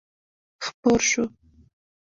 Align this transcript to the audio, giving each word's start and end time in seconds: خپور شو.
خپور 0.65 0.99
شو. 1.09 1.23